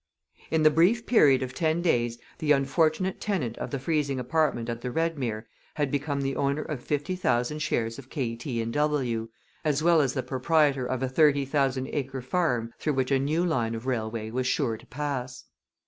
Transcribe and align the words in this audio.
In 0.49 0.63
the 0.63 0.71
brief 0.71 1.05
period 1.05 1.43
of 1.43 1.53
ten 1.53 1.83
days 1.83 2.17
the 2.39 2.53
unfortunate 2.53 3.21
tenant 3.21 3.55
of 3.59 3.69
the 3.69 3.77
freezing 3.77 4.19
apartment 4.19 4.67
at 4.67 4.81
the 4.81 4.89
Redmere 4.89 5.45
had 5.75 5.91
become 5.91 6.21
the 6.21 6.35
owner 6.35 6.63
of 6.63 6.81
fifty 6.83 7.15
thousand 7.15 7.59
shares 7.59 7.99
of 7.99 8.09
K., 8.09 8.35
T. 8.35 8.65
& 8.65 8.65
W., 8.65 9.29
as 9.63 9.83
well 9.83 10.01
as 10.01 10.15
the 10.15 10.23
proprietor 10.23 10.87
of 10.87 11.03
a 11.03 11.07
thirty 11.07 11.45
thousand 11.45 11.87
acre 11.93 12.23
farm 12.23 12.73
through 12.79 12.93
which 12.93 13.11
a 13.11 13.19
new 13.19 13.45
line 13.45 13.75
of 13.75 13.85
railway 13.85 14.31
was 14.31 14.47
sure 14.47 14.75
to 14.75 14.87
pass. 14.87 15.43